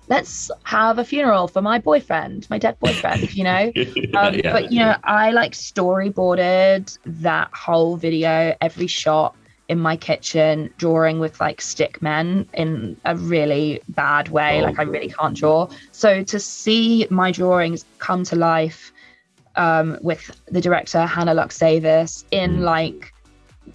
let's 0.10 0.52
have 0.64 1.00
a 1.00 1.06
funeral 1.06 1.48
for 1.48 1.62
my 1.62 1.80
boyfriend, 1.80 2.48
my 2.50 2.58
dead 2.58 2.78
boyfriend, 2.80 3.34
you 3.34 3.44
know? 3.44 3.72
Um, 4.18 4.36
Yeah. 4.36 4.52
But 4.52 4.72
you 4.72 4.80
know, 4.80 4.96
I 5.04 5.32
like 5.32 5.52
storyboarded 5.52 6.98
that 7.06 7.50
whole 7.54 7.98
video, 7.98 8.56
every 8.62 8.88
shot 8.88 9.36
in 9.70 9.80
my 9.80 9.98
kitchen, 9.98 10.74
drawing 10.78 11.20
with 11.20 11.40
like 11.42 11.62
stick 11.62 12.02
men 12.02 12.48
in 12.54 12.96
a 13.06 13.16
really 13.16 13.82
bad 13.90 14.30
way. 14.30 14.62
Oh. 14.62 14.66
Like 14.66 14.80
I 14.80 14.84
really 14.84 15.10
can't 15.10 15.36
draw. 15.36 15.68
So 15.92 16.24
to 16.24 16.40
see 16.40 17.06
my 17.10 17.32
drawings 17.32 17.86
come 18.00 18.24
to 18.26 18.36
life 18.36 18.92
um, 19.56 19.98
with 20.02 20.40
the 20.48 20.62
director 20.62 21.06
Hannah 21.06 21.34
Lux 21.34 21.58
Davis 21.58 22.24
in 22.32 22.60
Mm. 22.60 22.62
like 22.62 23.14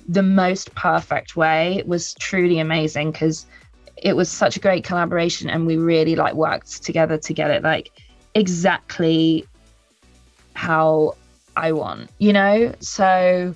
the 0.08 0.22
most 0.22 0.74
perfect 0.74 1.36
way 1.36 1.82
was 1.86 2.14
truly 2.14 2.58
amazing 2.58 3.12
because 3.12 3.44
it 3.96 4.16
was 4.16 4.30
such 4.30 4.56
a 4.56 4.60
great 4.60 4.84
collaboration 4.84 5.50
and 5.50 5.66
we 5.66 5.76
really 5.76 6.16
like 6.16 6.34
worked 6.34 6.82
together 6.82 7.18
to 7.18 7.34
get 7.34 7.50
it 7.50 7.62
like 7.62 7.92
exactly 8.34 9.46
how 10.54 11.14
I 11.56 11.72
want, 11.72 12.10
you 12.18 12.32
know? 12.32 12.74
So 12.80 13.54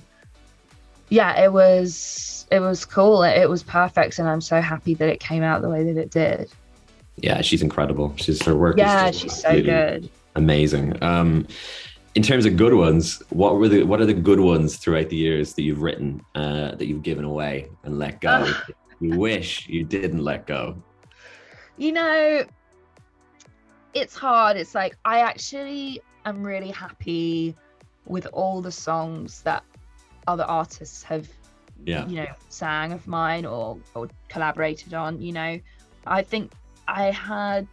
yeah, 1.09 1.41
it 1.41 1.51
was 1.53 2.45
it 2.51 2.59
was 2.59 2.85
cool. 2.85 3.23
It, 3.23 3.37
it 3.37 3.49
was 3.49 3.63
perfect 3.63 4.19
and 4.19 4.27
I'm 4.27 4.41
so 4.41 4.61
happy 4.61 4.93
that 4.95 5.09
it 5.09 5.19
came 5.19 5.43
out 5.43 5.61
the 5.61 5.69
way 5.69 5.83
that 5.83 5.97
it 5.97 6.11
did. 6.11 6.49
yeah, 7.17 7.41
she's 7.41 7.61
incredible. 7.61 8.13
She's 8.17 8.43
her 8.45 8.55
work. 8.55 8.77
Yeah, 8.77 9.09
is 9.09 9.19
she's 9.19 9.41
so 9.41 9.61
good. 9.61 10.09
amazing. 10.35 11.01
Um, 11.03 11.47
in 12.15 12.23
terms 12.23 12.45
of 12.45 12.57
good 12.57 12.73
ones, 12.73 13.21
what 13.29 13.57
were 13.57 13.67
the 13.67 13.83
what 13.83 14.01
are 14.01 14.05
the 14.05 14.13
good 14.13 14.39
ones 14.39 14.77
throughout 14.77 15.09
the 15.09 15.15
years 15.15 15.53
that 15.53 15.61
you've 15.61 15.81
written 15.81 16.21
uh, 16.35 16.75
that 16.75 16.87
you've 16.87 17.03
given 17.03 17.25
away 17.25 17.67
and 17.83 17.99
let 17.99 18.21
go? 18.21 18.51
You 18.99 19.19
wish 19.19 19.67
you 19.69 19.83
didn't 19.83 20.23
let 20.23 20.47
go. 20.47 20.81
You 21.77 21.91
know, 21.91 22.43
it's 23.93 24.15
hard. 24.15 24.57
It's 24.57 24.73
like 24.73 24.97
I 25.05 25.19
actually 25.19 26.01
am 26.25 26.41
really 26.43 26.71
happy 26.71 27.55
with 28.07 28.25
all 28.33 28.61
the 28.61 28.71
songs 28.71 29.43
that 29.43 29.63
other 30.27 30.43
artists 30.43 31.03
have 31.03 31.27
Yeah, 31.85 32.07
you 32.07 32.17
know 32.17 32.27
sang 32.49 32.91
of 32.91 33.07
mine 33.07 33.45
or 33.45 33.77
or 33.95 34.09
collaborated 34.29 34.93
on 34.93 35.21
you 35.21 35.31
know 35.31 35.59
i 36.05 36.21
think 36.21 36.51
i 36.87 37.05
had 37.11 37.67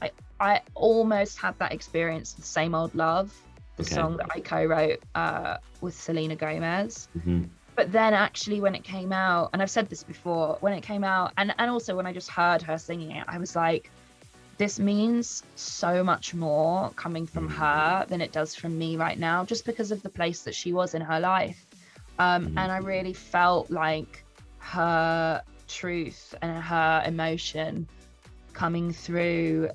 i 0.00 0.10
i 0.40 0.60
almost 0.74 1.38
had 1.38 1.58
that 1.58 1.72
experience 1.72 2.34
with 2.36 2.46
same 2.46 2.74
old 2.74 2.94
love 2.94 3.28
the 3.76 3.82
Okay. 3.82 3.94
song 3.96 4.16
that 4.18 4.28
i 4.34 4.40
co-wrote 4.40 5.00
uh 5.14 5.56
with 5.80 5.94
selena 5.94 6.36
gomez 6.36 7.08
Mhm. 7.18 7.48
but 7.76 7.92
then 7.92 8.14
actually 8.14 8.60
when 8.60 8.74
it 8.74 8.84
came 8.84 9.12
out 9.12 9.50
and 9.52 9.60
i've 9.62 9.70
said 9.70 9.88
this 9.90 10.02
before 10.04 10.56
when 10.60 10.72
it 10.72 10.82
came 10.82 11.04
out 11.04 11.32
and 11.36 11.52
and 11.58 11.70
also 11.70 11.94
when 11.96 12.06
i 12.06 12.12
just 12.12 12.30
heard 12.30 12.62
her 12.62 12.78
singing 12.78 13.10
it 13.18 13.24
i 13.28 13.36
was 13.38 13.54
like 13.56 13.90
this 14.58 14.78
means 14.78 15.42
so 15.56 16.04
much 16.04 16.34
more 16.34 16.90
coming 17.04 17.26
from 17.26 17.48
Mhm. 17.48 17.52
her 17.52 18.06
than 18.08 18.20
it 18.20 18.30
does 18.32 18.54
from 18.54 18.78
me 18.78 18.96
right 18.96 19.18
now 19.18 19.44
just 19.44 19.64
because 19.64 19.90
of 19.90 20.02
the 20.02 20.08
place 20.18 20.42
that 20.42 20.54
she 20.54 20.72
was 20.72 20.94
in 20.94 21.02
her 21.02 21.18
life 21.20 21.66
um, 22.20 22.46
Mhm. 22.46 22.58
and 22.58 22.70
i 22.72 22.78
really 22.78 23.12
felt 23.12 23.70
like 23.70 24.22
her 24.58 25.42
truth 25.66 26.34
and 26.42 26.62
her 26.62 27.02
emotion 27.06 27.88
coming 28.52 28.92
through 28.92 29.70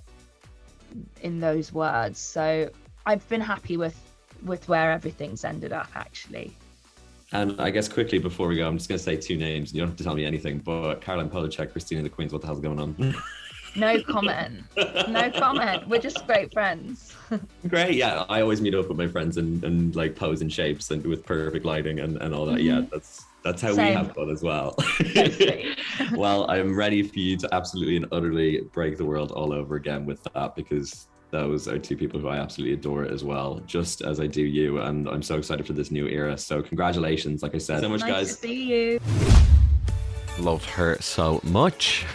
in 1.22 1.40
those 1.40 1.74
words 1.74 2.20
so 2.20 2.70
i've 3.06 3.28
been 3.30 3.42
happy 3.42 3.78
with 3.78 3.98
with 4.46 4.68
where 4.70 4.92
everything's 4.92 5.44
ended 5.44 5.74
up 5.74 5.90
actually 5.96 6.54
And 7.32 7.60
I 7.60 7.70
guess 7.72 7.88
quickly 7.90 8.20
before 8.20 8.48
we 8.48 8.56
go, 8.58 8.68
I'm 8.68 8.78
just 8.78 8.88
going 8.88 9.00
to 9.00 9.04
say 9.04 9.16
two 9.18 9.36
names. 9.36 9.74
You 9.74 9.80
don't 9.82 9.90
have 9.90 9.98
to 9.98 10.04
tell 10.04 10.16
me 10.16 10.26
anything, 10.26 10.60
but 10.60 11.02
Caroline 11.02 11.30
Polachek, 11.30 11.72
Christine 11.72 11.98
and 11.98 12.06
the 12.06 12.10
Queens, 12.10 12.32
what 12.32 12.42
the 12.42 12.48
hell's 12.48 12.60
going 12.62 12.80
on? 12.80 12.90
No 13.76 14.02
comment. 14.04 14.64
no 15.10 15.32
comment. 15.32 15.88
We're 15.88 16.00
just 16.00 16.26
great 16.26 16.54
friends. 16.54 17.16
Great. 17.68 17.96
Yeah. 17.96 18.26
I 18.30 18.42
always 18.42 18.62
meet 18.62 18.76
up 18.76 18.88
with 18.88 18.98
my 18.98 19.08
friends 19.08 19.38
and, 19.38 19.64
and 19.64 19.96
like 19.96 20.16
pose 20.16 20.42
in 20.42 20.50
shapes 20.50 20.92
and 20.92 21.06
with 21.06 21.26
perfect 21.26 21.66
lighting 21.66 22.00
and, 22.00 22.22
and 22.22 22.34
all 22.34 22.46
that. 22.46 22.58
Mm-hmm. 22.58 22.82
Yeah. 22.82 22.88
That's 22.92 23.26
that's 23.44 23.62
how 23.62 23.76
Same. 23.76 23.90
we 23.90 23.94
have 23.94 24.16
fun 24.16 24.30
as 24.32 24.42
well. 24.42 24.76
well, 26.16 26.50
I'm 26.50 26.76
ready 26.76 27.04
for 27.04 27.20
you 27.20 27.38
to 27.38 27.54
absolutely 27.54 27.98
and 27.98 28.08
utterly 28.12 28.62
break 28.74 28.98
the 28.98 29.06
world 29.06 29.32
all 29.32 29.54
over 29.54 29.76
again 29.76 30.04
with 30.06 30.24
that 30.34 30.56
because 30.56 31.08
those 31.30 31.68
are 31.68 31.78
two 31.78 31.96
people 31.96 32.20
who 32.20 32.28
I 32.28 32.38
absolutely 32.38 32.74
adore 32.74 33.06
as 33.06 33.24
well, 33.24 33.62
just 33.68 34.02
as 34.02 34.20
I 34.20 34.26
do 34.26 34.42
you. 34.42 34.80
And 34.80 35.08
I'm 35.08 35.22
so 35.22 35.38
excited 35.38 35.68
for 35.68 35.74
this 35.74 35.92
new 35.92 36.08
era. 36.08 36.36
So 36.38 36.64
congratulations, 36.64 37.44
like 37.44 37.54
I 37.54 37.60
said, 37.60 37.82
so 37.82 37.90
much, 37.90 38.02
nice 38.02 38.10
guys. 38.10 38.28
To 38.38 38.48
see 38.48 38.64
you. 38.64 39.00
Love 40.40 40.66
her 40.66 40.98
so 41.00 41.40
much. 41.44 42.06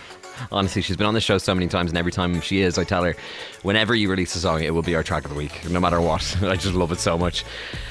Honestly, 0.52 0.82
she's 0.82 0.96
been 0.96 1.06
on 1.06 1.14
the 1.14 1.20
show 1.20 1.38
so 1.38 1.54
many 1.54 1.68
times, 1.68 1.90
and 1.90 1.98
every 1.98 2.12
time 2.12 2.40
she 2.40 2.60
is, 2.60 2.78
I 2.78 2.84
tell 2.84 3.04
her, 3.04 3.16
whenever 3.62 3.94
you 3.94 4.10
release 4.10 4.34
a 4.34 4.38
song, 4.38 4.62
it 4.62 4.74
will 4.74 4.82
be 4.82 4.94
our 4.94 5.02
track 5.02 5.24
of 5.24 5.30
the 5.30 5.36
week, 5.36 5.68
no 5.68 5.80
matter 5.80 6.00
what. 6.00 6.36
I 6.42 6.56
just 6.56 6.74
love 6.74 6.92
it 6.92 7.00
so 7.00 7.18
much. 7.18 7.44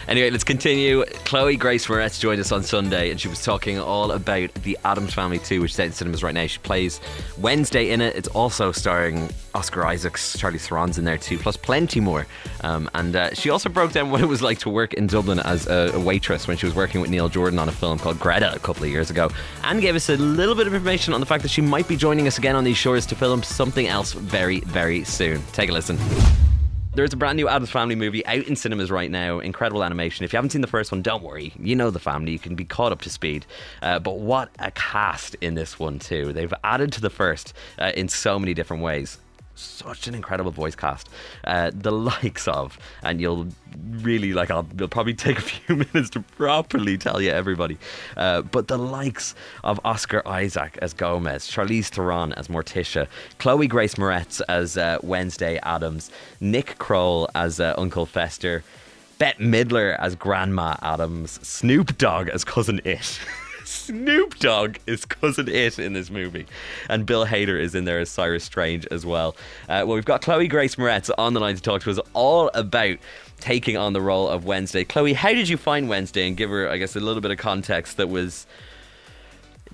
Anyway, 0.07 0.29
let's 0.29 0.43
continue. 0.43 1.05
Chloe 1.25 1.55
Grace 1.55 1.85
Moretz 1.87 2.19
joined 2.19 2.41
us 2.41 2.51
on 2.51 2.63
Sunday, 2.63 3.11
and 3.11 3.21
she 3.21 3.27
was 3.27 3.43
talking 3.43 3.79
all 3.79 4.11
about 4.11 4.51
the 4.55 4.77
Addams 4.83 5.13
Family 5.13 5.39
2, 5.39 5.61
which 5.61 5.73
is 5.73 5.79
in 5.79 5.91
cinemas 5.91 6.23
right 6.23 6.33
now. 6.33 6.47
She 6.47 6.59
plays 6.59 6.99
Wednesday 7.37 7.91
in 7.91 8.01
it. 8.01 8.15
It's 8.15 8.27
also 8.29 8.71
starring 8.71 9.29
Oscar 9.53 9.85
Isaacs, 9.85 10.35
Charlize 10.35 10.67
Theron's 10.67 10.97
in 10.97 11.05
there 11.05 11.17
too, 11.17 11.37
plus 11.37 11.57
plenty 11.57 11.99
more. 11.99 12.25
Um, 12.61 12.89
and 12.95 13.15
uh, 13.15 13.33
she 13.33 13.51
also 13.51 13.69
broke 13.69 13.91
down 13.91 14.09
what 14.11 14.21
it 14.21 14.25
was 14.25 14.41
like 14.41 14.57
to 14.59 14.69
work 14.69 14.93
in 14.95 15.05
Dublin 15.05 15.39
as 15.39 15.67
a, 15.67 15.91
a 15.93 15.99
waitress 15.99 16.47
when 16.47 16.57
she 16.57 16.65
was 16.65 16.73
working 16.73 17.01
with 17.01 17.11
Neil 17.11 17.29
Jordan 17.29 17.59
on 17.59 17.69
a 17.69 17.71
film 17.71 17.99
called 17.99 18.19
Greta 18.19 18.53
a 18.55 18.59
couple 18.59 18.83
of 18.83 18.89
years 18.89 19.11
ago, 19.11 19.29
and 19.63 19.79
gave 19.81 19.95
us 19.95 20.09
a 20.09 20.17
little 20.17 20.55
bit 20.55 20.65
of 20.65 20.73
information 20.73 21.13
on 21.13 21.19
the 21.19 21.25
fact 21.27 21.43
that 21.43 21.49
she 21.49 21.61
might 21.61 21.87
be 21.87 21.95
joining 21.95 22.25
us 22.25 22.38
again 22.39 22.55
on 22.55 22.63
these 22.63 22.77
shores 22.77 23.05
to 23.05 23.15
film 23.15 23.43
something 23.43 23.87
else 23.87 24.13
very, 24.13 24.61
very 24.61 25.03
soon. 25.03 25.43
Take 25.51 25.69
a 25.69 25.73
listen. 25.73 25.97
There's 26.95 27.11
a 27.11 27.17
brand 27.17 27.35
new 27.35 27.49
Addams 27.49 27.69
Family 27.69 27.95
movie 27.95 28.25
out 28.25 28.47
in 28.47 28.55
cinemas 28.55 28.89
right 28.89 29.11
now. 29.11 29.39
Incredible 29.39 29.83
animation. 29.83 30.23
If 30.23 30.31
you 30.31 30.37
haven't 30.37 30.51
seen 30.51 30.61
the 30.61 30.67
first 30.67 30.91
one, 30.91 31.01
don't 31.01 31.21
worry. 31.21 31.51
You 31.59 31.75
know 31.75 31.91
the 31.91 31.99
family. 31.99 32.31
You 32.31 32.39
can 32.39 32.55
be 32.55 32.63
caught 32.63 32.93
up 32.93 33.01
to 33.01 33.09
speed. 33.09 33.45
Uh, 33.81 33.99
but 33.99 34.19
what 34.19 34.49
a 34.57 34.71
cast 34.71 35.35
in 35.41 35.55
this 35.55 35.77
one, 35.77 35.99
too. 35.99 36.31
They've 36.31 36.53
added 36.63 36.93
to 36.93 37.01
the 37.01 37.09
first 37.09 37.53
uh, 37.77 37.91
in 37.95 38.07
so 38.07 38.39
many 38.39 38.53
different 38.53 38.83
ways 38.83 39.17
such 39.59 40.07
an 40.07 40.15
incredible 40.15 40.51
voice 40.51 40.75
cast. 40.75 41.09
Uh, 41.43 41.71
the 41.73 41.91
likes 42.21 42.47
of, 42.47 42.77
and 43.03 43.19
you'll 43.21 43.47
really 44.01 44.33
like, 44.33 44.51
I'll, 44.51 44.67
will 44.77 44.87
probably 44.87 45.13
take 45.13 45.37
a 45.37 45.41
few 45.53 45.75
minutes 45.75 46.09
to 46.11 46.21
properly 46.21 46.97
tell 46.97 47.21
you 47.21 47.31
everybody, 47.31 47.77
uh, 48.17 48.41
but 48.41 48.67
the 48.67 48.77
likes 48.77 49.35
of 49.63 49.79
Oscar 49.83 50.27
Isaac 50.27 50.77
as 50.81 50.93
Gomez, 50.93 51.49
Charlize 51.49 51.89
Theron 51.89 52.33
as 52.33 52.47
Morticia, 52.47 53.07
Chloe 53.37 53.67
Grace 53.67 53.95
Moretz 53.95 54.41
as 54.47 54.77
uh, 54.77 54.97
Wednesday 55.03 55.59
Addams, 55.63 56.11
Nick 56.39 56.77
Kroll 56.77 57.29
as 57.35 57.59
uh, 57.59 57.73
Uncle 57.77 58.05
Fester, 58.05 58.63
Bette 59.17 59.43
Midler 59.43 59.97
as 59.99 60.15
Grandma 60.15 60.77
Addams, 60.81 61.45
Snoop 61.45 61.97
Dogg 61.97 62.29
as 62.29 62.43
Cousin 62.45 62.79
It. 62.85 63.19
Snoop 63.89 64.37
Dogg 64.37 64.77
is 64.85 65.03
cousin 65.03 65.47
It 65.49 65.79
in 65.79 65.93
this 65.93 66.11
movie, 66.11 66.45
and 66.89 67.07
Bill 67.07 67.25
Hader 67.25 67.59
is 67.59 67.73
in 67.73 67.85
there 67.85 67.97
as 67.97 68.07
Cyrus 68.07 68.43
Strange 68.43 68.85
as 68.91 69.03
well. 69.03 69.35
Uh, 69.63 69.81
well, 69.83 69.95
we've 69.95 70.05
got 70.05 70.21
Chloe 70.21 70.47
Grace 70.47 70.75
Moretz 70.75 71.09
on 71.17 71.33
the 71.33 71.39
line 71.39 71.55
to 71.55 71.61
talk 71.61 71.81
to 71.81 71.89
us 71.89 71.99
all 72.13 72.51
about 72.53 72.99
taking 73.39 73.77
on 73.77 73.93
the 73.93 74.01
role 74.01 74.27
of 74.27 74.45
Wednesday. 74.45 74.83
Chloe, 74.83 75.13
how 75.13 75.29
did 75.29 75.49
you 75.49 75.57
find 75.57 75.89
Wednesday? 75.89 76.27
And 76.27 76.37
give 76.37 76.51
her, 76.51 76.69
I 76.69 76.77
guess, 76.77 76.95
a 76.95 76.99
little 76.99 77.19
bit 77.19 77.31
of 77.31 77.39
context 77.39 77.97
that 77.97 78.09
was 78.09 78.45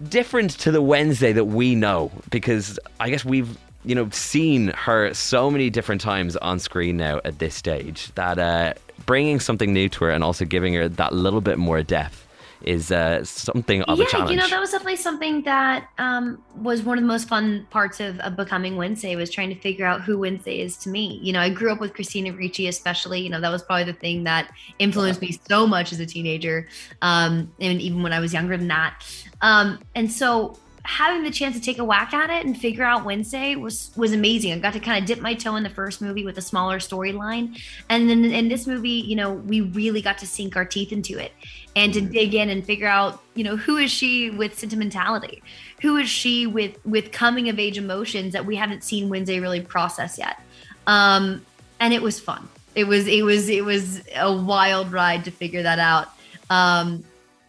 different 0.08 0.52
to 0.60 0.72
the 0.72 0.82
Wednesday 0.82 1.34
that 1.34 1.46
we 1.46 1.76
know, 1.76 2.10
because 2.30 2.80
I 3.02 3.10
guess 3.10 3.26
we've 3.26 3.58
you 3.84 3.96
know 3.96 4.10
seen 4.12 4.70
her 4.70 5.14
so 5.14 5.52
many 5.52 5.70
different 5.70 6.00
times 6.00 6.38
on 6.38 6.60
screen 6.60 6.96
now 6.96 7.20
at 7.26 7.40
this 7.40 7.54
stage 7.54 8.14
that 8.16 8.40
uh, 8.40 8.76
bringing 9.06 9.42
something 9.42 9.74
new 9.74 9.90
to 9.90 10.06
her 10.06 10.12
and 10.12 10.24
also 10.24 10.46
giving 10.46 10.74
her 10.74 10.88
that 10.88 11.12
little 11.12 11.42
bit 11.42 11.58
more 11.58 11.84
depth 11.84 12.25
is 12.66 12.92
uh, 12.92 13.24
something 13.24 13.82
of 13.84 14.00
yeah, 14.00 14.06
a 14.06 14.08
challenge. 14.08 14.32
you 14.32 14.38
know, 14.38 14.48
that 14.48 14.60
was 14.60 14.72
definitely 14.72 14.96
something 14.98 15.44
that 15.44 15.88
um, 15.98 16.44
was 16.56 16.84
one 16.84 16.98
of 16.98 17.04
the 17.04 17.08
most 17.08 17.28
fun 17.28 17.68
parts 17.70 18.00
of, 18.00 18.20
of, 18.20 18.36
becoming 18.36 18.76
Wednesday 18.76 19.16
was 19.16 19.30
trying 19.30 19.50
to 19.50 19.56
figure 19.56 19.86
out 19.86 20.02
who 20.02 20.18
Wednesday 20.18 20.60
is 20.60 20.76
to 20.78 20.90
me. 20.90 21.20
You 21.22 21.34
know, 21.34 21.40
I 21.40 21.50
grew 21.50 21.72
up 21.72 21.80
with 21.80 21.94
Christina 21.94 22.34
Ricci, 22.34 22.68
especially. 22.68 23.22
You 23.22 23.30
know, 23.30 23.40
that 23.40 23.52
was 23.52 23.64
probably 23.64 23.86
the 23.86 23.94
thing 23.94 24.24
that 24.24 24.52
influenced 24.80 25.22
me 25.22 25.40
so 25.48 25.68
much 25.68 25.94
as 25.94 26.00
a 26.00 26.06
teenager, 26.06 26.68
um, 27.02 27.52
and 27.60 27.80
even 27.80 28.04
when 28.04 28.14
I 28.14 28.20
was 28.20 28.34
younger 28.34 28.58
than 28.58 28.68
that. 28.68 29.04
Um, 29.42 29.80
and 29.94 30.12
so 30.12 30.58
having 30.86 31.24
the 31.24 31.32
chance 31.32 31.56
to 31.56 31.62
take 31.62 31.80
a 31.80 31.84
whack 31.84 32.14
at 32.14 32.30
it 32.30 32.46
and 32.46 32.56
figure 32.56 32.84
out 32.84 33.04
Wednesday 33.04 33.56
was 33.56 33.92
was 33.98 34.14
amazing. 34.14 34.54
I 34.54 34.60
got 34.60 34.74
to 34.74 34.80
kind 34.80 35.02
of 35.02 35.08
dip 35.08 35.20
my 35.20 35.34
toe 35.34 35.56
in 35.56 35.64
the 35.64 35.70
first 35.70 36.00
movie 36.00 36.24
with 36.24 36.38
a 36.38 36.42
smaller 36.42 36.78
storyline, 36.78 37.60
and 37.90 38.08
then 38.10 38.24
in 38.24 38.48
this 38.48 38.68
movie, 38.68 38.90
you 38.90 39.16
know, 39.16 39.34
we 39.34 39.62
really 39.62 40.02
got 40.02 40.20
to 40.20 40.28
sink 40.28 40.56
our 40.56 40.64
teeth 40.64 40.92
into 40.92 41.18
it 41.18 41.34
and 41.76 41.94
to 41.94 42.02
dig 42.02 42.36
in 42.36 42.50
and 42.50 42.64
figure 42.64 42.88
out, 42.88 43.22
you 43.34 43.44
know, 43.44 43.58
who 43.58 43.78
is 43.78 43.90
she 43.90 44.30
with 44.30 44.58
sentimentality, 44.58 45.42
who 45.82 45.98
is 45.98 46.08
she 46.08 46.46
with 46.46 46.78
with 46.86 47.12
coming 47.12 47.50
of 47.50 47.60
age 47.60 47.78
emotions 47.78 48.34
that 48.34 48.46
we 48.46 48.56
haven't 48.56 48.84
seen 48.84 49.10
Wednesday 49.10 49.40
really 49.40 49.62
process 49.62 50.20
yet, 50.20 50.40
um, 50.86 51.44
and 51.80 51.94
it 51.94 52.02
was 52.02 52.20
fun. 52.20 52.48
It 52.76 52.86
was 52.86 53.08
it 53.08 53.26
was 53.26 53.50
it 53.50 53.66
was 53.66 54.02
a 54.16 54.32
wild 54.32 54.92
ride 54.92 55.26
to 55.26 55.32
figure 55.32 55.64
that 55.64 55.80
out, 55.80 56.10
um, 56.52 57.04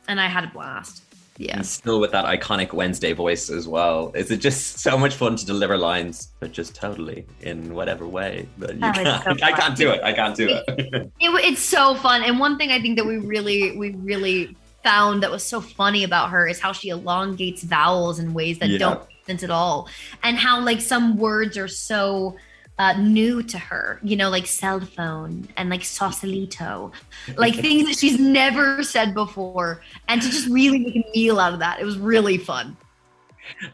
and 0.09 0.19
I 0.19 0.27
had 0.27 0.45
a 0.45 0.49
blast 0.49 1.03
yeah. 1.39 1.57
And 1.57 1.67
still 1.67 2.01
with 2.01 2.13
that 2.13 2.25
iconic 2.25 2.73
Wednesday 2.73 3.13
voice 3.13 3.51
as 3.51 3.69
well. 3.69 4.11
Is 4.15 4.31
it 4.31 4.39
just 4.39 4.79
so 4.79 4.97
much 4.97 5.15
fun 5.15 5.37
to 5.37 5.45
deliver 5.45 5.77
lines, 5.77 6.33
but 6.41 6.53
just 6.53 6.75
totally 6.75 7.27
in 7.41 7.75
whatever 7.75 8.07
way? 8.07 8.49
But 8.59 8.75
you 8.75 8.81
oh, 8.83 8.93
can't, 8.93 9.25
so 9.25 9.31
I 9.45 9.53
can't 9.53 9.77
do 9.77 9.91
it. 9.91 10.03
I 10.03 10.13
can't 10.13 10.37
do 10.37 10.49
it. 10.49 10.65
it, 10.69 11.13
it. 11.21 11.45
It's 11.45 11.61
so 11.61 11.95
fun. 11.97 12.23
And 12.23 12.39
one 12.39 12.57
thing 12.57 12.71
I 12.71 12.81
think 12.81 12.97
that 12.97 13.07
we 13.07 13.19
really, 13.19 13.77
we 13.77 13.91
really 13.91 14.57
found 14.83 15.23
that 15.23 15.31
was 15.31 15.45
so 15.45 15.61
funny 15.61 16.05
about 16.05 16.31
her 16.31 16.47
is 16.47 16.61
how 16.61 16.73
she 16.73 16.89
elongates 16.89 17.63
vowels 17.63 18.19
in 18.19 18.33
ways 18.33 18.59
that 18.61 18.69
yeah. 18.69 18.79
don't 18.79 19.01
make 19.09 19.27
sense 19.27 19.43
at 19.43 19.51
all. 19.51 19.89
And 20.23 20.37
how 20.37 20.61
like 20.61 20.81
some 20.81 21.17
words 21.19 21.59
are 21.59 21.69
so 21.69 22.37
uh, 22.79 22.93
new 22.95 23.43
to 23.43 23.59
her, 23.59 23.99
you 24.03 24.17
know, 24.17 24.29
like 24.29 24.47
cell 24.47 24.81
phone 24.81 25.49
and 25.57 25.71
like 25.71 25.85
sausalito, 25.85 26.93
like 27.37 27.55
things 27.55 27.87
that 27.87 27.99
she's 27.99 28.19
never 28.19 28.83
said 28.83 29.15
before. 29.15 29.83
And 30.09 30.21
to 30.21 30.29
just 30.29 30.49
really 30.49 30.79
make 30.79 30.97
a 30.97 31.05
meal 31.15 31.41
out 31.41 31.55
of 31.55 31.61
that, 31.61 31.81
it 31.81 31.85
was 31.85 31.99
really 31.99 32.39
fun. 32.39 32.77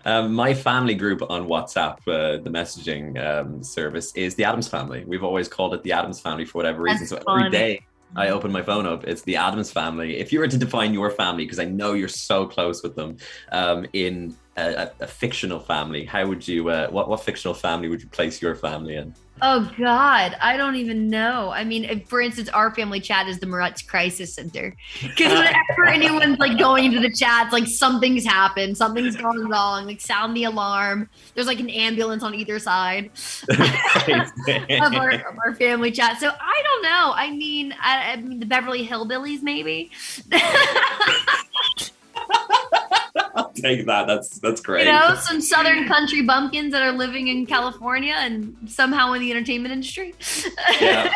Um, 0.05 0.35
my 0.35 0.53
family 0.55 0.95
group 0.95 1.23
on 1.31 1.47
WhatsApp, 1.49 1.97
uh, 2.07 2.43
the 2.43 2.51
messaging 2.51 3.19
um, 3.25 3.63
service, 3.63 4.13
is 4.15 4.35
the 4.35 4.45
Adams 4.45 4.69
family. 4.69 5.05
We've 5.05 5.25
always 5.25 5.49
called 5.49 5.75
it 5.75 5.83
the 5.83 5.93
Adams 5.93 6.21
family 6.21 6.45
for 6.45 6.59
whatever 6.59 6.83
reason. 6.83 7.07
That's 7.09 7.25
so 7.25 7.35
every 7.35 7.51
day 7.51 7.85
I 8.15 8.29
open 8.29 8.53
my 8.53 8.63
phone 8.63 8.87
up, 8.87 9.05
it's 9.05 9.23
the 9.23 9.37
Adams 9.37 9.71
family. 9.71 10.19
If 10.19 10.33
you 10.33 10.41
were 10.41 10.49
to 10.49 10.59
define 10.59 10.93
your 10.93 11.11
family, 11.11 11.45
because 11.45 11.59
I 11.59 11.65
know 11.65 11.95
you're 11.95 12.09
so 12.09 12.47
close 12.47 12.83
with 12.83 12.95
them, 12.95 13.17
um, 13.51 13.87
in 13.93 14.37
a, 14.57 14.91
a, 15.01 15.07
fictional 15.07 15.59
family, 15.59 16.05
how 16.05 16.27
would 16.27 16.47
you? 16.47 16.69
Uh, 16.69 16.89
what 16.91 17.09
what 17.09 17.23
fictional 17.23 17.55
family 17.55 17.89
would 17.89 18.03
you 18.03 18.09
place 18.09 18.43
your 18.43 18.55
family 18.55 18.97
in? 18.97 19.15
Oh 19.45 19.69
God, 19.77 20.37
I 20.41 20.57
don't 20.57 20.77
even 20.77 21.09
know. 21.09 21.51
I 21.51 21.65
mean, 21.65 22.05
for 22.07 22.21
instance, 22.21 22.49
our 22.51 22.73
family 22.73 23.01
chat 23.01 23.27
is 23.27 23.41
the 23.41 23.47
Moretz 23.47 23.85
Crisis 23.85 24.33
Center 24.33 24.77
because 25.03 25.33
whenever 25.33 25.87
anyone's 25.89 26.39
like 26.39 26.57
going 26.57 26.85
into 26.85 27.01
the 27.01 27.11
chats, 27.11 27.53
like 27.53 27.67
something's 27.67 28.25
happened, 28.25 28.77
something's 28.77 29.17
gone 29.17 29.49
wrong. 29.49 29.85
Like 29.85 30.01
sound 30.01 30.37
the 30.37 30.45
alarm. 30.45 31.11
There's 31.35 31.49
like 31.49 31.59
an 31.59 31.71
ambulance 31.71 32.23
on 32.23 32.37
either 32.37 32.61
side 32.61 33.11
of, 33.51 34.95
our, 34.95 35.11
of 35.11 35.39
our 35.45 35.55
family 35.57 35.91
chat. 35.91 36.21
So 36.21 36.29
I 36.29 36.63
don't 36.63 36.83
know. 36.85 37.13
I 37.17 37.33
mean, 37.33 37.75
I, 37.83 38.13
I 38.13 38.17
mean 38.17 38.39
the 38.39 38.47
Beverly 38.47 38.87
Hillbillies, 38.87 39.43
maybe. 39.43 39.91
I'll 43.35 43.51
take 43.53 43.87
that. 43.87 44.07
That's 44.07 44.39
that's 44.41 44.61
great. 44.61 44.87
You 44.87 44.93
know, 44.93 45.15
some 45.15 45.41
Southern 45.41 45.87
country 45.89 46.23
bumpkins 46.23 46.73
that 46.73 46.83
are 46.83 46.93
living 46.93 47.29
in 47.29 47.47
California 47.47 48.15
and 48.17 48.57
somehow 48.67 49.13
in 49.13 49.21
the 49.21 49.31
entertainment 49.31 49.73
industry. 49.73 50.15
yeah. 50.81 51.15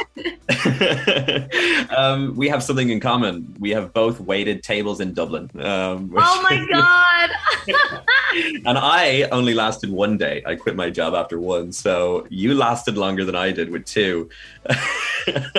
um, 1.97 2.35
we 2.37 2.49
have 2.49 2.63
something 2.63 2.89
in 2.91 3.01
common. 3.01 3.55
We 3.59 3.71
have 3.71 3.93
both 3.93 4.21
waited 4.21 4.63
tables 4.63 5.01
in 5.01 5.13
Dublin. 5.13 5.51
Um, 5.59 6.11
which... 6.11 6.23
Oh 6.25 6.43
my 6.43 6.67
god! 6.71 7.31
and 8.67 8.79
I 8.79 9.29
only 9.33 9.55
lasted 9.55 9.91
one 9.91 10.17
day. 10.17 10.43
I 10.47 10.55
quit 10.55 10.77
my 10.77 10.91
job 10.91 11.15
after 11.15 11.39
one. 11.39 11.73
So 11.73 12.27
you 12.31 12.55
lasted 12.55 12.97
longer 12.97 13.25
than 13.25 13.37
I 13.37 13.53
did 13.53 13.71
with 13.71 13.85
two. 13.85 14.29
oh 14.71 14.75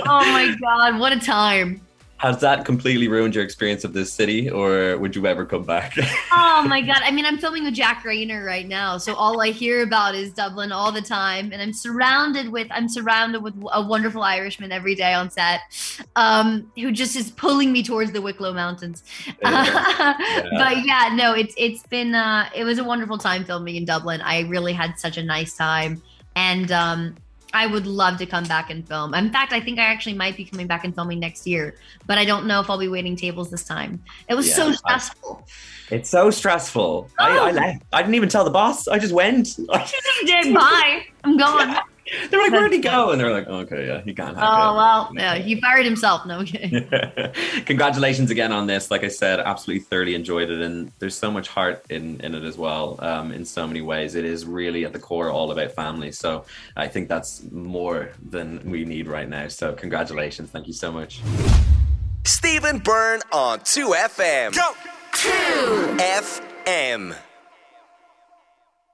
my 0.05 0.55
god! 0.59 0.99
What 0.99 1.13
a 1.13 1.19
time! 1.19 1.81
Has 2.17 2.39
that 2.41 2.65
completely 2.65 3.07
ruined 3.07 3.35
your 3.35 3.43
experience 3.43 3.83
of 3.83 3.93
this 3.93 4.11
city, 4.11 4.49
or 4.49 4.97
would 4.97 5.15
you 5.15 5.27
ever 5.27 5.45
come 5.45 5.63
back? 5.63 5.93
oh 6.31 6.65
my 6.67 6.81
god! 6.81 7.01
I 7.03 7.11
mean, 7.11 7.27
I'm 7.27 7.37
filming 7.37 7.63
with 7.63 7.75
Jack 7.75 8.03
Reynor 8.03 8.43
right 8.43 8.67
now, 8.67 8.97
so 8.97 9.13
all 9.13 9.39
I 9.39 9.49
hear 9.51 9.83
about 9.83 10.15
is 10.15 10.33
Dublin 10.33 10.71
all 10.71 10.91
the 10.91 11.01
time, 11.01 11.51
and 11.53 11.61
I'm 11.61 11.73
surrounded 11.73 12.49
with 12.49 12.67
I'm 12.71 12.89
surrounded 12.89 13.43
with 13.43 13.53
a 13.71 13.85
wonderful 13.85 14.23
Irishman 14.23 14.71
every 14.71 14.95
day 14.95 15.13
on 15.13 15.29
set, 15.29 15.61
um, 16.15 16.71
who 16.75 16.91
just 16.91 17.15
is 17.15 17.29
pulling 17.29 17.71
me 17.71 17.83
towards 17.83 18.11
the 18.11 18.21
Wicklow 18.21 18.53
Mountains. 18.53 19.03
Yeah. 19.43 20.15
Yeah. 20.17 20.49
but 20.57 20.85
yeah, 20.85 21.13
no, 21.13 21.33
it's 21.33 21.53
it's 21.57 21.83
been 21.83 22.15
uh, 22.15 22.49
it 22.55 22.63
was 22.63 22.79
a 22.79 22.83
wonderful 22.83 23.17
time 23.17 23.45
filming 23.45 23.75
in 23.75 23.85
Dublin. 23.85 24.21
I 24.21 24.41
really 24.41 24.73
had 24.73 24.97
such 24.97 25.17
a 25.17 25.23
nice 25.23 25.55
time, 25.55 26.01
and 26.35 26.71
um, 26.71 27.15
I 27.57 27.65
would 27.65 27.87
love 27.87 28.19
to 28.19 28.27
come 28.27 28.43
back 28.43 28.69
and 28.69 28.87
film. 28.87 29.15
In 29.15 29.31
fact, 29.31 29.51
I 29.51 29.59
think 29.59 29.79
I 29.79 29.85
actually 29.85 30.13
might 30.13 30.37
be 30.37 30.45
coming 30.45 30.67
back 30.67 30.85
and 30.85 30.93
filming 30.93 31.19
next 31.19 31.47
year, 31.47 31.73
but 32.05 32.19
I 32.19 32.23
don't 32.23 32.45
know 32.45 32.61
if 32.61 32.69
I'll 32.69 32.77
be 32.77 32.87
waiting 32.87 33.15
tables 33.15 33.49
this 33.49 33.63
time. 33.63 33.99
It 34.29 34.35
was 34.35 34.47
yeah, 34.47 34.53
so 34.53 34.71
stressful. 34.73 35.43
I, 35.89 35.95
it's 35.95 36.07
so 36.07 36.29
stressful. 36.29 37.09
Oh. 37.17 37.23
I, 37.23 37.49
I, 37.49 37.51
left. 37.51 37.83
I 37.91 38.03
didn't 38.03 38.13
even 38.13 38.29
tell 38.29 38.43
the 38.43 38.51
boss. 38.51 38.87
I 38.87 38.99
just 38.99 39.11
went. 39.11 39.55
did. 40.25 40.53
Bye. 40.53 41.07
I'm 41.23 41.35
gone. 41.35 41.69
Yeah. 41.69 41.81
They're 42.29 42.41
like, 42.41 42.51
where'd 42.51 42.71
he 42.71 42.79
go? 42.79 43.11
And 43.11 43.19
they're 43.19 43.31
like, 43.31 43.47
okay, 43.47 43.87
yeah, 43.87 44.01
he 44.01 44.13
can't. 44.13 44.37
Oh 44.37 44.75
well, 44.75 45.11
yeah, 45.13 45.35
he 45.35 45.59
fired 45.59 45.85
himself. 45.85 46.25
No, 46.25 46.39
okay. 46.39 47.31
Congratulations 47.65 48.31
again 48.31 48.51
on 48.51 48.67
this. 48.67 48.89
Like 48.89 49.03
I 49.03 49.09
said, 49.09 49.39
absolutely 49.39 49.83
thoroughly 49.83 50.15
enjoyed 50.15 50.49
it, 50.49 50.61
and 50.61 50.91
there's 50.99 51.15
so 51.15 51.31
much 51.31 51.47
heart 51.47 51.85
in 51.89 52.19
in 52.21 52.35
it 52.35 52.43
as 52.43 52.57
well. 52.57 52.97
Um, 52.99 53.31
in 53.31 53.45
so 53.45 53.67
many 53.67 53.81
ways, 53.81 54.15
it 54.15 54.25
is 54.25 54.45
really 54.45 54.85
at 54.85 54.93
the 54.93 54.99
core 54.99 55.29
all 55.29 55.51
about 55.51 55.71
family. 55.71 56.11
So 56.11 56.45
I 56.75 56.87
think 56.87 57.09
that's 57.09 57.43
more 57.51 58.11
than 58.29 58.69
we 58.69 58.85
need 58.85 59.07
right 59.07 59.27
now. 59.27 59.47
So 59.47 59.73
congratulations, 59.73 60.49
thank 60.49 60.67
you 60.67 60.73
so 60.73 60.91
much. 60.91 61.21
Stephen 62.23 62.79
Byrne 62.79 63.21
on 63.31 63.59
2FM. 63.59 64.55
Go! 64.55 64.73
2FM. 65.13 67.15